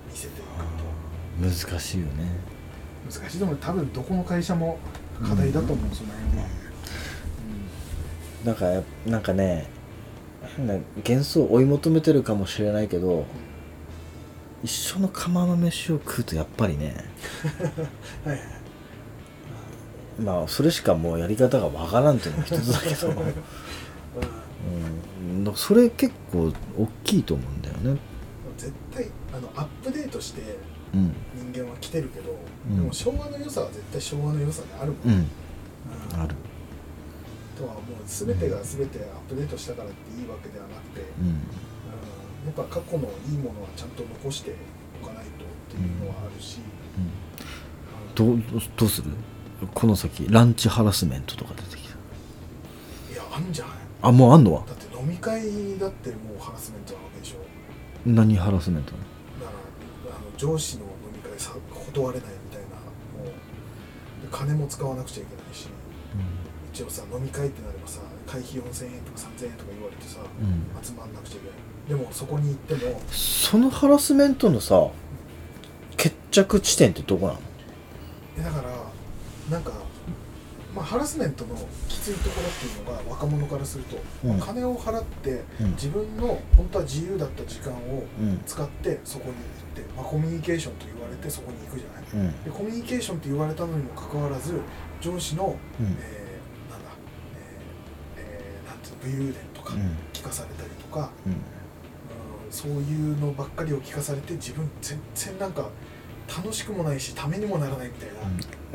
[0.10, 0.48] 見せていく
[1.42, 2.12] 難しいよね。
[3.10, 3.40] と難しい。
[3.40, 4.80] でも多分どこの会社も
[5.22, 6.48] 課題だと思う、その辺は、
[8.46, 9.68] なんかやなんかね
[10.56, 10.74] 変な
[11.06, 13.26] 幻想を追い求めてるかもしれないけど
[14.64, 16.96] 一緒の釜の飯を食うとやっぱりね
[18.24, 18.42] はいはい。
[20.20, 23.08] まあそれしかもうやり方がわからんっていうのも一つだけど、
[25.48, 28.00] うん、それ結構大きいと思うんだよね。
[28.58, 30.58] 絶対あのアップデートして
[30.94, 31.16] うん。
[31.54, 32.38] 人間は来てるけど、
[32.70, 32.76] うん。
[32.76, 35.14] でも昭和の良さは絶対昭和の良さであるもん、うん。
[36.14, 36.22] うん。
[36.22, 36.36] ある。
[37.58, 41.42] とはもう全てが全てアップデートしたからっていいわけではなくて、うんうん
[42.46, 44.56] やっぱ過去のいいものはちゃんと残して
[45.02, 46.60] おかないとっていうのはあるし、
[48.16, 48.42] どう
[48.76, 49.12] どうする？
[49.74, 51.96] この先ランチハラスメントとか出てきた。
[53.14, 54.64] いやあんじゃないあもうあんのは？
[54.66, 57.38] だって飲み会だってもうハラスメントなわけでしょ？
[58.06, 59.04] 何ハラスメントなの
[59.40, 59.54] だか
[60.10, 61.54] らあの上司の飲み会さ
[61.94, 62.68] 断れないみたいな。
[63.22, 63.32] もう
[64.22, 65.68] で金も使わなくちゃいけないし。
[66.74, 70.84] 一応さ飲み会ってなればさ会費4000円とか3000円とか言われてさ、うん。
[70.84, 71.58] 集まんなくちゃいけない
[71.90, 73.02] でもそこに行っても。
[73.12, 74.88] そのハラスメントのさ
[75.98, 77.40] 決着地点ってどこなの？
[78.40, 78.70] えだから
[79.50, 79.72] なんか、
[80.74, 81.56] まあ、ハラスメントの
[81.90, 84.38] きついところっていうのが若者からすると、うん。
[84.38, 85.72] まあ金を払ってうん。
[85.72, 88.42] 自分の本当は自由だった時間をうん。
[88.46, 92.04] 使ってそこに行って、まあ、コミュニケーションと言われてそこに行くじゃない？
[92.14, 92.44] うん。
[92.44, 94.54] でコミュニケーションって言われたのにもかかわらず
[95.02, 95.86] 上司の、うん。
[95.86, 96.90] えーなんだ、
[97.36, 99.98] えーえーなんていうの武勇伝とかうん。
[100.14, 101.40] 聞かされたりとか、うんうん
[102.52, 105.70] そういうのばっかりを聞かされて自分全然なんか
[106.28, 108.10] 楽しくもないしためにもならないみたい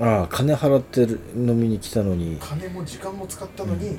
[0.05, 2.37] な、ああ金払ってる飲みに来たのに。
[2.41, 3.99] 金も時間も使ったのに、うん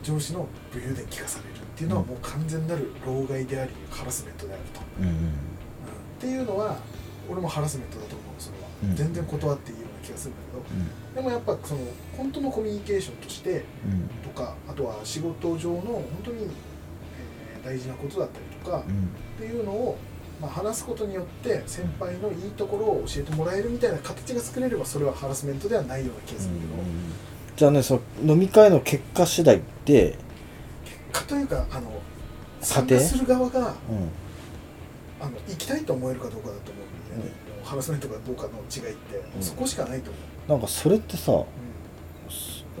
[0.00, 5.10] 上司の武勇伝聞かされるっていうのはもう完全なる老害でありハラスメントであると、うんうん。
[5.10, 5.16] うん。
[5.16, 5.20] っ
[6.20, 6.76] ていうのは
[7.28, 8.96] 俺もハラスメントだと思うそれは、うん。
[8.96, 10.42] 全然断っていいような気がするんだ
[11.14, 11.80] けど、でもやっぱその
[12.16, 16.48] 本当のコミュニケーションとしてうんとかあとは仕事上の本当に、えー
[17.64, 19.10] 大事なことだったりとか、っうん。
[19.38, 19.96] ていうのを、
[20.40, 26.66] まあ、話すことによって先輩のいいところを教えてもらえるみたいな形が作れればそれはハラスメントではないような気がするけど、
[27.56, 30.16] じゃあねその飲み会の結果次第で
[31.12, 31.90] かというかあの
[32.60, 33.66] 家参庭加する側がうん。
[35.20, 37.32] あの行きたいと思えるかどうかだと思うんだよね、
[37.64, 39.42] ハラスメントかどうかの違いって、うん。
[39.42, 41.46] そこしかないと思なんかそれってさう、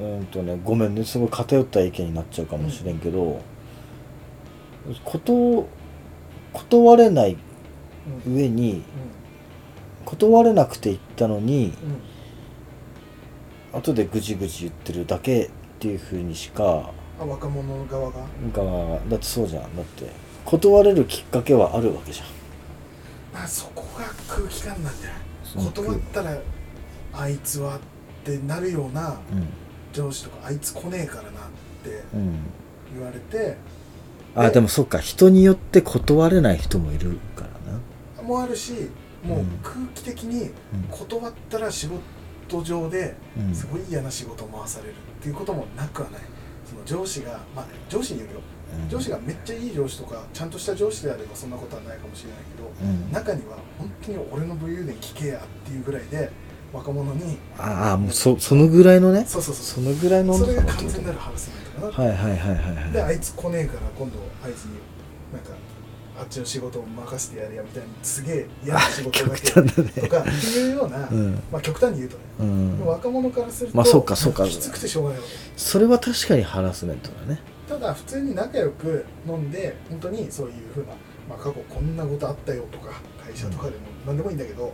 [0.00, 3.40] ーんとねごめんねすごい偏った意見になっちゃうかもしれんけど、
[5.04, 5.68] こと
[6.52, 7.36] 断れない
[8.26, 8.38] うんうん。
[8.38, 8.82] 上に
[10.04, 11.74] 断れなくて行ったのに
[13.72, 13.78] うん。
[13.78, 18.20] 後でぐじぐじ言ってるだけっていうふうにしかあ若者側が？
[18.52, 19.76] がだってそうじゃん。
[19.76, 20.10] だって
[20.44, 22.26] 断れるきっかけはあるわけじゃん。
[23.34, 25.72] まあそこが空気感なんじゃない？
[25.72, 26.38] 断ったら
[27.12, 27.80] あいつはっ
[28.24, 29.46] てなるようなうん。
[29.92, 31.32] 上司とかあいつ来ねえからなっ
[31.84, 32.38] てうん。
[32.94, 33.56] 言われて
[34.40, 34.98] あでもそっか。
[34.98, 38.22] 人によって断れない人もいるからな。
[38.22, 38.72] もあるし
[39.24, 39.46] もううん。
[39.62, 40.52] 空気的にうん。
[40.90, 41.88] 断ったら仕
[42.48, 43.54] 事上でうん。
[43.54, 46.20] すごい嫌な仕事を回されるっていうこともなくはない。
[46.68, 48.40] その上司がまあ上司によるよ。
[48.82, 48.88] うん。
[48.88, 53.12] 上司がめっちゃいい上司とかちゃんとした上司であればそんなことはないかもしれないけどうん。
[53.12, 56.30] 中には本当に俺の武勇伝聞けやっていうぐらいで
[56.72, 57.38] 若者に。
[57.58, 59.24] ああもうそそのぐらいのね？
[59.26, 62.92] そうそうそそうのぐらいのそれが完全なるハラスメントかなはいはいはいはいはい。
[62.92, 64.78] であいつ来ねえから今度あいつに
[65.32, 65.52] なんか
[66.20, 71.42] あっちの仕事を任せてやれやみたいにすげえ嫌な仕事だけ極端だねとかっていうような、うん。
[71.52, 72.86] まあ極端に言うとね、うん。
[72.86, 74.44] 若者からすると、まあそうかそうか。
[74.46, 75.32] きつくてしょうがないわけ。
[75.56, 77.40] それは確かにハラスメントだね。
[77.68, 80.92] ただ普通に仲良く飲んで本当にそういうふうな、
[81.28, 83.76] まあ、過去こんなことあったよとか会社とかでも
[84.06, 84.72] 何でもいいんだけど、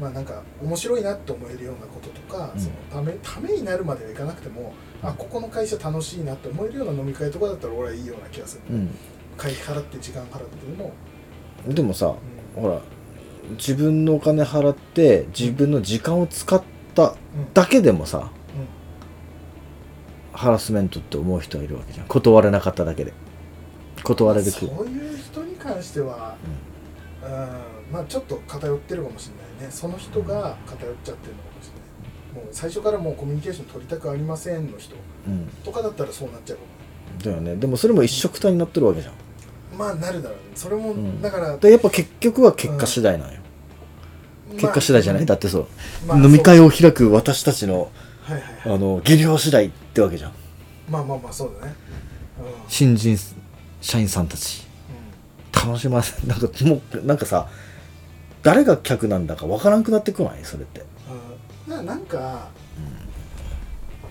[0.00, 2.60] まあなんか面白いなって思えるようなこととか、うん。
[2.60, 8.90] そのためためになるまではいかなくても、あここの会社楽しいなって思えるような飲み会とかだったら俺はいいような気がする、うん。
[9.36, 10.92] 会費払って時間払ってでも、
[11.66, 12.14] でもさ
[12.56, 12.62] うん。
[12.62, 12.80] ほら
[13.52, 16.62] 自分のお金払って自分の時間を使っ
[16.94, 17.52] たうん。
[17.52, 18.28] だけでもさうん。
[20.32, 22.06] ハラスメントって思う人はいるわけじゃん。
[22.06, 23.12] 断れなかっただけで。
[24.02, 26.36] 断れる気そういう人に関しては、
[27.22, 32.44] うん、まあちょっと偏ってるかもしれないねその人が偏っちゃってるのかもしれない。
[32.44, 34.96] もう最初からもうコミュニケーション取りたくありませんの人。
[35.64, 36.56] とかだったらそうなっちゃう。
[36.56, 36.62] か
[37.24, 37.56] だよね。
[37.56, 39.14] でもそれも一緒くたになってるわけじゃん。
[39.14, 39.18] も
[39.78, 40.44] まあなるだろうね。
[40.54, 41.22] それも、うん。
[41.22, 43.40] だから、でやっぱ結局は結果次第なんよ、
[44.52, 45.66] 結果次第じゃない、だってそう、
[46.06, 47.90] まあ飲み会を開く私たちの
[48.22, 48.74] はいはいはい。
[48.76, 50.32] あの技量次第ってわけじゃん。
[50.88, 51.74] まあまあまあそうだね。
[52.38, 53.16] うん、新人
[53.80, 54.64] 社員さんたち。
[55.54, 57.48] 楽しませなんかもうなんかさ
[58.44, 60.84] 誰が客なんだかわからんくなってこないそれって。
[61.66, 62.50] うん、うん、ななんかあ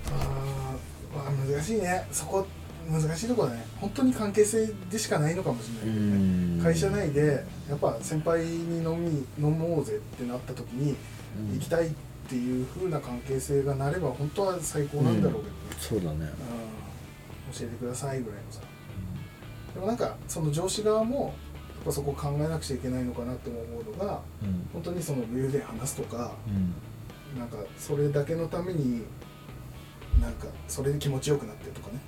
[0.09, 2.05] ー、まあ、難しいね。
[2.11, 2.45] そこ
[2.89, 3.65] 難しいところだね。
[3.79, 5.83] 本当に関係性でしかないのかもしれない。
[5.83, 10.95] けどね会社内でやっぱ先輩に飲み飲もうぜってなった時に
[11.53, 11.91] 行きたいっ
[12.27, 16.15] ていう風な関係性がなれば本当は最高なんだろうけどね、そうだね。
[16.17, 16.27] うん
[17.53, 18.61] 教えてくださいぐらいのさ。
[19.75, 21.33] でもなんかその上司側も
[21.85, 24.67] ぱそこ考えなくちゃいけないのかなと思うのがうん。
[24.73, 27.39] 本当にその武勇伝話すとかうん。
[27.39, 29.03] なんかそれだけのために
[30.21, 31.99] なんかそれで気持ちよくなってとかね、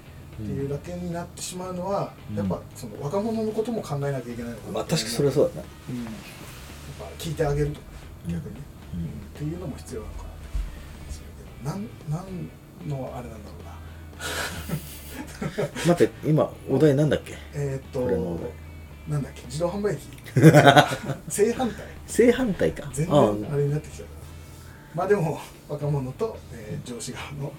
[0.44, 2.38] っていうだけになってしまうのは、うん。
[2.38, 5.68] やっぱその若者のことも考えなきゃいけないのかなまあ確かにそれはそうだね。
[5.90, 6.14] うん、やっ
[7.00, 7.80] ぱ聞いてあげると
[8.28, 8.32] うん。
[8.34, 8.62] 逆にね、
[8.94, 9.00] うん。
[9.00, 10.32] うんっていうのも必要なのかなっ
[11.08, 11.14] て。
[11.14, 12.18] するけどなんな
[12.88, 13.76] んのあれなんだろうな。
[15.88, 17.34] 待って今お題なんだっけ？
[17.54, 18.40] えーっと
[19.08, 19.42] なんだっけ？
[19.46, 20.08] 自動販売機？
[21.30, 21.86] 正反対？
[22.08, 22.90] 正反対か。
[22.94, 24.08] 全あ然あれになってきちゃう
[24.96, 25.40] まあでも
[25.70, 27.52] 若者と、えー上司側の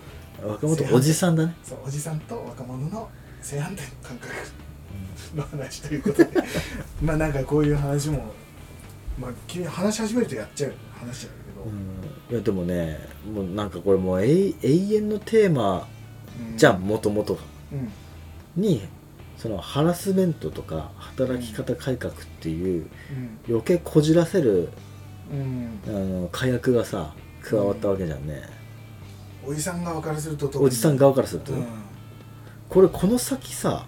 [0.42, 1.54] あ若者おじさんだね。
[1.62, 3.08] そうおじさんと若者の
[3.42, 4.34] 正反対の感覚
[5.36, 6.30] の話ということで。
[7.02, 8.32] まあなんかこういう話も
[9.18, 12.34] まあ急に話し始めるとやっちゃう話だけど、うん。
[12.34, 12.98] いやでもね
[13.32, 15.86] もうなんかこれもう永永遠のテーマ
[16.50, 17.40] うんじゃんもともとが。
[17.72, 17.92] うん。
[18.62, 18.82] に
[19.36, 22.86] そのハラスメントとか働き方改革っていう
[23.48, 24.70] 余計こじらせる
[25.30, 25.80] うん。
[25.86, 28.42] あの火薬がさ加わったわけじゃんね、
[29.44, 31.66] おじさん側からするとおじさん側からするとね、うん。
[32.68, 33.86] これこの先さ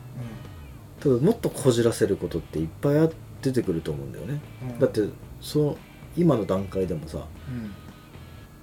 [1.01, 3.09] 多分もっとこじらせることっていっぱいあ
[3.43, 4.79] 出てくると思うんだよね、うん。
[4.79, 5.09] だって
[5.41, 5.77] その
[6.17, 7.73] 今の段階でもさうん。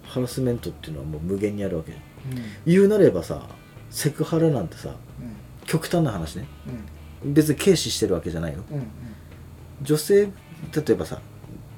[0.04, 2.00] ハラスメントっていうのはもう無限にあるわけうん。
[2.66, 3.50] 言うなればさ
[3.90, 4.92] セクハラなんてさう
[5.24, 5.36] ん
[5.66, 6.48] 極端な話ね。
[7.24, 7.34] うん。
[7.34, 8.60] 別に軽視してるわけじゃないよ。
[8.72, 8.88] うん
[9.82, 10.32] 女性例
[10.90, 11.20] えばさ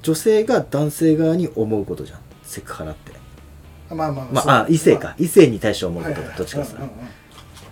[0.03, 2.19] 女性が男性側に思うことじゃん。
[2.43, 3.11] セクハラって。
[3.89, 4.27] うんまあまあ。
[4.31, 4.51] まそう。
[4.51, 5.15] ああ異性か。
[5.17, 6.37] 異性に対して思うことはいはいはい。
[6.37, 6.91] だどっちかさうんうんうん。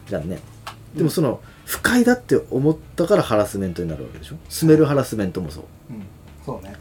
[0.07, 0.39] じゃんね。
[0.95, 4.37] でもその不快だって思ったからハラスメントになるわけでしょ？
[4.49, 5.63] スメルハラスメントもそう。
[5.91, 6.03] うん。
[6.45, 6.75] そうね。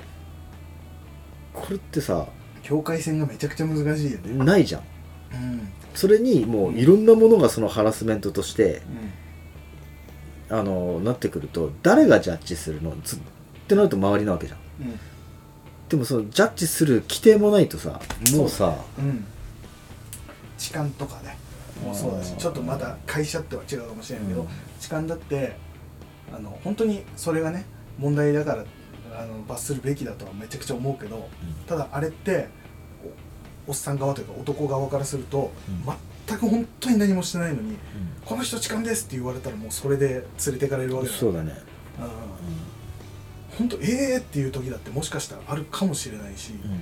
[1.53, 2.27] これってさ
[2.63, 4.45] 境界線がめちゃくちゃ難しいよね。
[4.45, 4.83] ないじゃん。
[5.35, 5.69] うん。
[5.95, 8.83] それにもういろんなものがそのハラスメントとして
[10.51, 12.93] あのなってくると誰がジャッジするの？
[13.03, 13.19] つっ
[13.67, 14.59] てなると周りなわけじゃん。
[14.83, 15.01] うん。
[15.89, 18.01] でもそのジャッジする規定もないとさ
[18.35, 19.25] もうさうん。
[20.59, 21.39] 痴漢とかね。
[21.85, 24.49] もうそうだしちょっとまた会社っては違うかもしれないけど、うん。
[24.79, 25.57] 痴漢だって
[26.35, 27.65] あの本当にそれがね
[27.99, 28.65] 問題だから
[29.19, 31.29] あの罰するべきだとはめちゃくちゃ思うけど
[31.67, 32.49] ただあれって
[33.67, 35.95] おおっさん側というか男側からすると、うん
[36.27, 37.77] 全く本当に何もしてないのに
[38.25, 41.15] 「この人痴漢です」って言われたらもうそれで連れてかれるわけだ。
[41.15, 41.55] そうだね、
[41.99, 42.09] うん。
[43.59, 46.77] 本当ええー、っていう時だってもしかしたらあるかもしれないし、うん、っ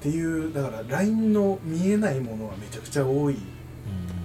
[0.00, 3.36] ていうだから LINE の見えないものはめちゃくちゃ多い。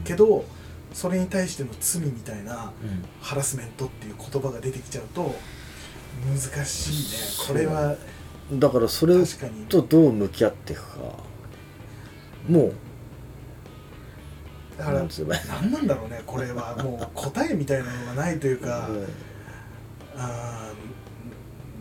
[0.03, 0.43] けど
[0.91, 2.71] それに対しての罪みたいな
[3.21, 5.33] ハラスメントっていう言葉が出てきちゃうと
[6.27, 7.17] 難しいね。
[7.47, 7.95] これは
[8.51, 9.15] だからそれ
[9.69, 10.97] とどう向き合っていくか。
[12.49, 12.73] もう
[14.77, 15.05] だから
[15.61, 16.75] 何なんだろうねこれは。
[16.83, 18.89] もう答えみたいなのがないというか、
[20.17, 20.71] あ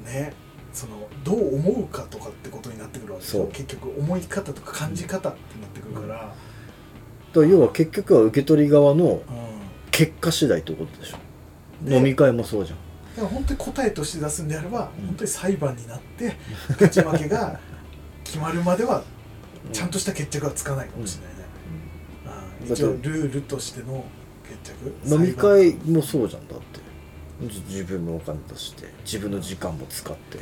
[0.05, 0.33] ーね
[0.73, 6.31] そのどう思うかとかってことになってくるわけで結局思い方とか感じ方ってなってくるから、だか
[7.35, 9.23] ら要は結局は受け取り側のうん。
[9.93, 11.19] 結果次第ってことでしょ。
[11.83, 12.79] で飲み会もそうじゃん。
[13.15, 15.07] だから本当に答えとして出すんであれば、うん。
[15.09, 16.35] 本当に裁判になって
[16.71, 17.61] 勝ち負けが
[18.25, 19.05] 決まるまでは
[19.71, 21.32] ちゃんとした決着はつかないかもしれない
[22.65, 24.05] 一応ルールとしての
[24.63, 25.15] 決着？
[25.15, 26.81] 飲み会もそうじゃんだって。
[27.49, 28.87] じ自分のお金出して。
[29.05, 30.39] 自分の時間も使って。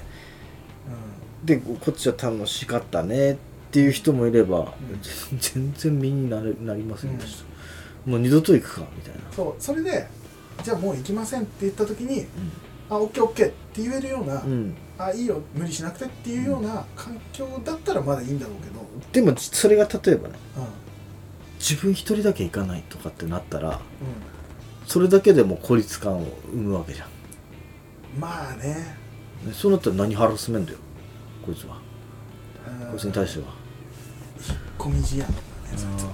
[1.45, 3.37] でこっちは楽しかったねっ
[3.71, 4.75] ていう人もいれば、ん。
[5.39, 9.55] 全然身になれなりませんでした、もう二度と行くかみたいな、そう。
[9.59, 10.07] それで
[10.63, 12.27] じゃあもう行きませんって言った時に
[12.91, 20.35] あオッケーオッケーって言えるような、うん、あいいよ無理しなくてっていうような環境だったらまだいいんだろうけど、でもそれが例えばね。
[20.59, 20.65] うん
[21.61, 23.73] 自分一人だけ行かないとかってなったらう
[24.87, 27.09] それだけでも孤立感を生むわけじゃん。
[28.17, 28.97] ん、まあね。
[29.45, 30.79] ねそうなったら何ハラスメントよ
[31.45, 31.77] こいつは。
[32.91, 33.47] こいつに対しては。
[34.79, 35.33] 込み思案だね
[35.77, 36.11] そいつは。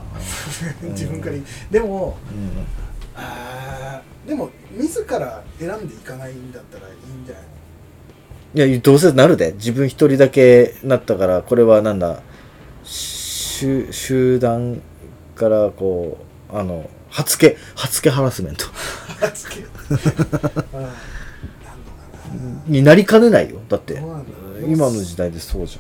[0.83, 0.91] うん。
[0.91, 1.37] 自分から
[1.71, 2.51] でもうん
[3.15, 7.45] あーでも自ら選んでいかないんだったらいいんじゃない？
[8.59, 9.53] のいやどうせなるで。
[9.53, 12.21] 自分一人だけなったからこれはなんだ
[12.85, 14.83] 集集団
[15.37, 16.19] からこ
[16.53, 18.65] うあの初毛初毛ハラスメント。
[22.67, 24.03] になりかねないよだって。
[24.67, 25.79] 今の時代でそうじ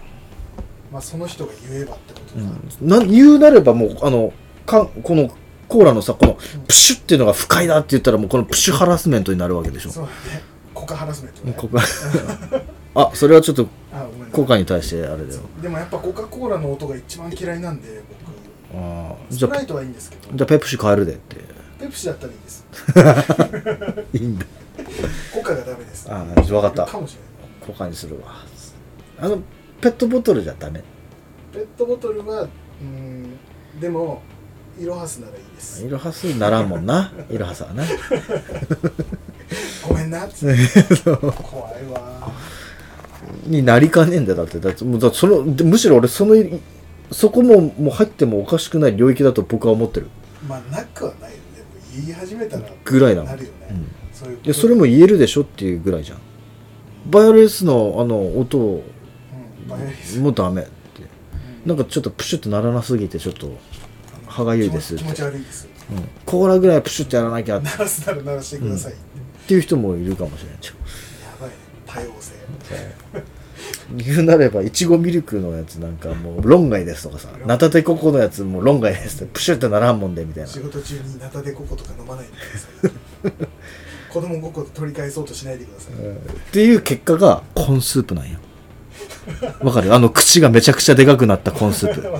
[0.92, 4.32] まあその人が言えばってことゃん、か、うん、な言うなればもうあの
[4.64, 5.30] かこの
[5.68, 9.90] コーラのさこのプシュっていうのが不快だって言ったらもうこのプシュハラスメントになるわけでしょ。
[9.90, 10.42] そうだね。
[10.72, 11.54] コカハラスメントね。
[11.56, 11.78] ここ
[12.94, 13.68] あそれはちょっと
[14.32, 15.40] コカに対してあれだよ。
[15.60, 18.02] でもやっぱコカ・コーラの音が一番嫌いなんで
[18.76, 19.08] あー。
[19.28, 20.36] 僕スじゃあプライトはいいんですけど。
[20.36, 21.36] じゃあペプシ変えるでって。
[21.78, 22.66] ペプシだったらいいです。
[24.14, 24.46] いいんだ。
[25.32, 26.06] コカがダメです。
[26.10, 26.86] ああ分かった。
[26.86, 27.66] かもしれない。
[27.66, 28.34] コカにするわ。
[29.18, 29.38] あの
[29.80, 30.82] ペットボトルじゃダメ？
[31.52, 32.46] ペットボトルは
[32.80, 33.38] うん
[33.80, 34.22] でも
[34.78, 35.84] イロハスならいいです。
[35.84, 37.12] イロハスにならんもんな。
[37.30, 37.84] イロハスはな。
[39.88, 40.26] ごめんな。
[40.26, 42.30] っつって怖いわ。
[43.44, 44.58] になりかねえんだよだって。
[44.58, 46.34] だってもうだそのでむしろ俺その
[47.12, 50.08] そこももう入ってもおかしくない領域だと僕は思ってる。
[50.48, 51.42] まあなくはないよね。
[51.56, 53.26] でも言い始めたらぐらいなの。
[53.26, 53.88] なるよね、うん。
[54.12, 56.18] そういういやそれも言えるでしょっていうぐらいじゃん。
[57.06, 58.84] バイオレンスのあの音を
[59.64, 60.18] うんバイオレンス。
[60.18, 60.70] もうダメって。
[61.64, 61.68] うん。
[61.68, 63.56] なんかちょっとプシュってならなすぎてちょっっと
[64.26, 65.68] 歯がゆいです気持ち気持ち悪いです。
[65.88, 69.02] うん、コーラぐらいプシュってやらなきゃっ鳴らすなら鳴らしてくださいって、
[69.48, 70.74] ていう人もいるかもしれないじゃん。
[70.74, 70.82] や
[71.40, 71.54] ばいね。
[71.86, 72.34] 多様性
[73.94, 80.48] 言うなればいちごミルクのやつなんかもう論外ですとかさナタデココのやつも論外ですってプシュってならんもんでみたいな。
[80.48, 82.34] 仕事中にナタデココとか飲まないでく
[83.22, 83.48] ださい。
[84.12, 88.38] 子供ごっこ取り返そうとしないでください、っていう結果がコーンスープなんよ。
[89.60, 89.92] わかる？
[89.94, 92.02] あの口がめちゃくちゃでかくなったコーンスープ。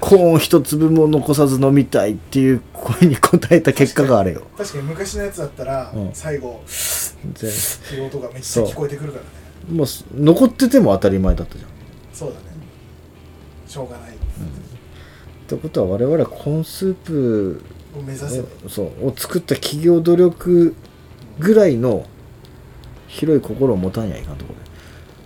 [0.00, 4.42] コーン一粒も残さず飲みたいっていう声に応えた結果があれよ。
[4.56, 6.10] 確かに昔のやつだったら、うん。
[6.12, 6.62] 最後
[7.34, 7.54] 全っ
[7.88, 9.30] ていう音がめっちゃ聞こえてくるからね
[9.70, 11.70] もうす残ってても当たり前だったじゃん。
[12.12, 12.42] そうだね。
[13.66, 14.12] しょうがない、っ
[15.46, 17.62] てことは我々はコーンスープ
[17.96, 18.40] を目指せ。
[18.40, 20.74] をそうを作った企業努力
[21.38, 22.06] ぐらいの
[23.06, 24.70] 広い心を持たんやいかんところで。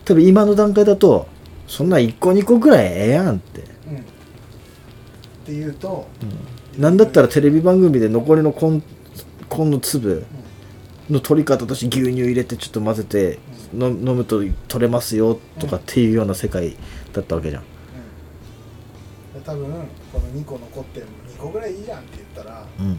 [0.04, 1.26] 多分今の段階だと
[1.66, 3.96] そんな1個2個ぐらいええやんって、うん。
[3.96, 4.00] っ
[5.44, 6.06] ていうと、
[6.76, 8.82] なんだったらテレビ番組で残りのコーン
[9.48, 10.24] コーンの粒
[11.10, 16.76] の取り方として牛乳入れてちょっと混ぜての飲むと取れますよとかっていうような世界
[17.12, 17.62] だったわけじゃん、
[19.34, 19.66] うん、で多分
[20.12, 22.98] この2個残ってる2個ぐらいいいじゃんって言ったらうん、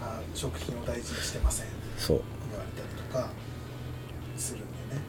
[0.00, 1.66] あ食品を大事にしてません。
[1.96, 2.22] そう。
[2.50, 3.30] 言われたりとか
[4.36, 5.02] するんなる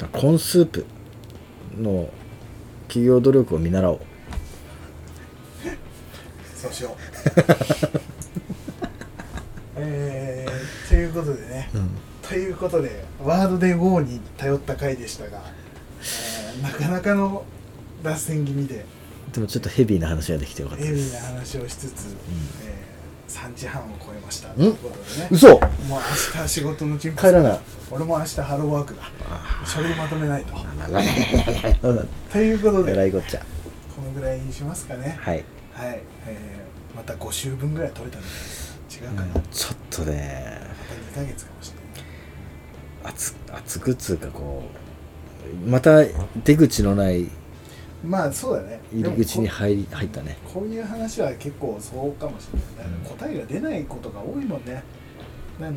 [0.00, 0.20] ほどね。
[0.20, 0.86] コーンスープ
[1.76, 2.08] の
[2.86, 4.00] 企業努力を見習おう。
[6.56, 6.92] そうしよう。
[9.80, 15.40] えー、ということでね、うんということでワードで GO に頼った回でしたが、
[16.00, 17.44] えーなかなかの
[18.02, 18.84] 脱線気味で
[19.32, 22.16] でもちょっとヘビーな話ができてよかったヘビですーな話をしつつ、
[22.64, 22.88] えー
[23.28, 24.50] 3時半を超えました。
[24.54, 24.56] ん？
[24.56, 25.28] ということでね。
[25.30, 25.48] 嘘！
[25.48, 25.60] もう
[26.36, 27.60] 明日仕事の準備帰らない。
[27.90, 29.02] 俺も明日ハローワークだ。
[29.28, 30.54] あ書類まとめないと。
[30.54, 33.40] ーということでえらいこっちゃ。
[33.94, 35.18] このぐらいにしますかね。
[35.20, 38.22] はい、はい、えーまた5週分ぐらい取れたん
[38.88, 40.60] じゃない違うかな、うんちょっとね。
[41.12, 41.77] また2ヶ月かもしれない
[43.04, 44.62] 熱熱くっつうかこ
[45.66, 46.04] うまた
[46.44, 47.28] 出口のない
[48.04, 48.80] まあそうだね。
[48.92, 50.36] 入り口に入り入ったね。
[50.44, 53.04] ここういう話は結構そうかもしれない、うん。
[53.04, 54.82] 答えが出ないことが多いもんね。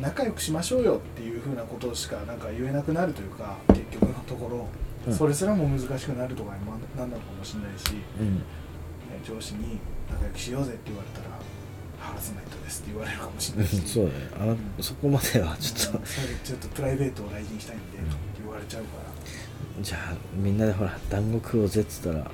[0.00, 4.68] 仲良くしましょうよっていうふうなことしかなんか言えなくなるというか結局のところ、
[5.08, 5.14] うん。
[5.14, 8.42] それすらも難しくなるとかにもなんなのかもしれないし、ね、うん。
[9.24, 11.38] 上司に仲良くしようぜって言われたら
[12.02, 13.80] ハラスメントですって言われるかもしれないし。
[13.86, 14.16] そうだね。
[14.40, 15.98] あのそこまではちょっと。
[16.44, 18.04] ちょっとプライベートを大事にしたいんで、うん
[18.42, 19.82] 言われちゃうから。
[19.82, 22.30] じゃあみんなでほら団子食おうぜっつったらあ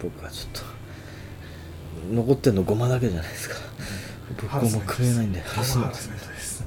[0.00, 3.56] 僕はちょっと残ってんのごまだけじゃないですか。
[4.30, 5.98] 僕ハも食えないんでハラスメントで
[6.38, 6.64] す。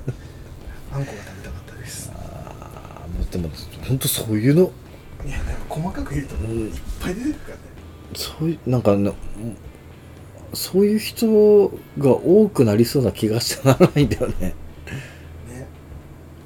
[0.94, 2.12] あんこが食べたかったです。
[2.14, 3.50] あーもうでも
[3.88, 4.72] 本当そういうの。
[5.26, 7.62] いやでも細かく言うとうんいっぱい出てくるからね。
[8.16, 9.14] そういうなんかね
[10.54, 14.36] そういう人が多くなりそうな気がしてならないんだよね。
[14.40, 14.54] ね。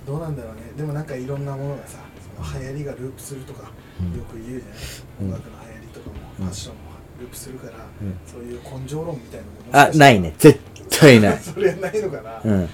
[0.05, 0.61] どうなんだろうね。
[0.77, 1.99] でもなんかいろんなものがさ
[2.35, 3.69] その流行りがループするとかよ
[4.01, 4.21] うん。
[4.21, 4.79] く言うじゃない、
[5.21, 5.27] うん。
[5.27, 6.81] 音楽の流行りとかもファッションも
[7.19, 8.17] ループするから、うん。
[8.25, 9.45] そういう根性論みたいな
[9.79, 10.33] のもあないね。
[10.37, 12.69] 絶対ない、 それはないのかな、うん、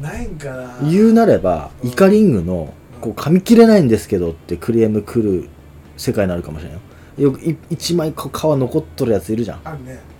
[0.00, 0.90] ないんかな。
[0.90, 1.90] 言うなればうん。
[1.90, 5.48] イカリングのこう噛み切れないんですけどってクレーム来る
[5.96, 6.80] 世界になるかもしれないよ。
[7.16, 9.60] よくい一枚皮残っとるやついるじゃん。
[9.64, 10.00] あるね。
[10.00, 10.13] あ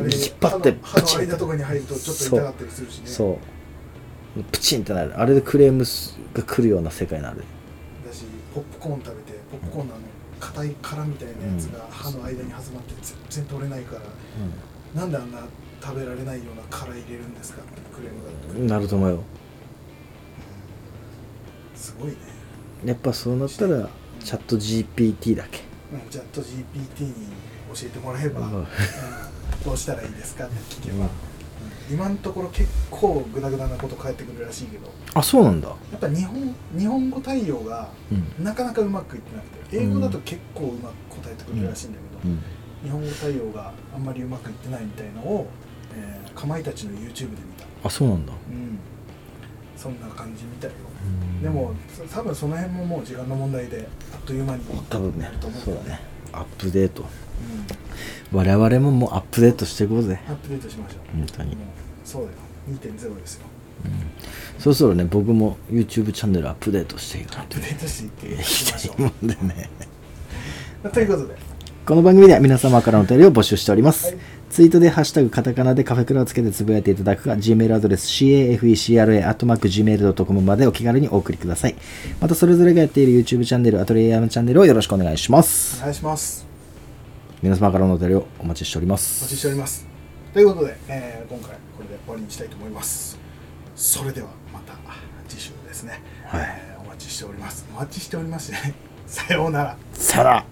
[0.00, 3.06] 引っ張って歯のプチン歯の間とかに入るとちょっと痛かったりするしね。
[3.06, 3.38] そ
[4.36, 4.42] う。
[4.44, 5.20] プチンってなる。
[5.20, 5.84] あれでクレーム
[6.32, 7.44] が来るような世界になる。
[8.06, 8.24] だし
[8.54, 10.02] ポップコーン食べてポップコーンのあの
[10.40, 15.38] 硬い殻みたいなやつが歯の間に挟まって全然取れないから、なんであんな
[15.82, 19.22] 食べられないような殻入れるんですかってクレームがなると思うよ。
[21.76, 22.16] すごいね、
[22.84, 23.88] やっぱそうなったら
[24.24, 25.60] チャット GPT だけ。
[25.92, 27.14] うん、チャット GPT に
[27.74, 28.54] 教えてもらえば、うん。
[28.54, 28.66] うん
[29.64, 31.08] どうしたらいいですかって聞けば、うんうん。
[31.90, 34.90] 今のところ結構グダグダなこと返ってくるらしいけど。
[35.14, 35.68] あそうなんだ。
[35.68, 38.44] やっぱ日本日本語対応がうん。
[38.44, 42.42] なかなかうまくいってなくて英語だと結構うまく答えてくるらしいんだけど、うん。
[42.82, 45.46] 日本語対応があんまりうまくいってないみたいのを、
[45.94, 48.32] えーかまいたちの YouTube で見た、あそうなんだ。
[48.32, 48.78] うん、
[49.76, 51.42] そんな感じみたいよ、うん。
[51.42, 55.24] でもそ多分その辺ももう時間の問題であっという間に多分ね。
[55.24, 55.60] なると思う。
[55.60, 56.00] そうだね
[56.32, 57.02] アップデート。
[58.32, 60.20] うん、我々ももうアップデートしていこうぜ。
[60.28, 61.16] アップデートしましょう。
[61.16, 61.56] 本当に。
[62.04, 62.34] そうだよ。
[62.70, 63.46] 2.0ですよ。
[64.58, 69.70] そろそろね僕も YouTube チャンネルアップデートしていかないとアップデートしていっていいきましょきたいもんでね。
[70.84, 71.36] うということで。
[71.84, 74.16] この番組では皆様からのお便りを募集しております、はい
[74.52, 81.74] ツイートでハッシュタグカタカナでカフェクラをつけてつぶやいていただくか Gmail アドレス cafecra.gmail.com までお気軽にお送りください。
[82.20, 85.78] またそれぞれがやっている YouTube チャンネルアトリエアムチャンネルをよろしくお願いします。
[85.78, 86.46] お願いします。
[87.40, 89.86] 皆様からのお便りをお待ちしておりまお待すちしております。
[90.34, 93.18] ということで、えー今回これで終わりにしたいと思います。
[93.74, 94.74] それではまた
[95.30, 96.42] 次週ですね、はい。
[96.42, 97.64] えーお待ちしております。
[97.74, 98.74] お待ちしておりますね。
[99.06, 99.76] さようなら。
[99.94, 100.44] さら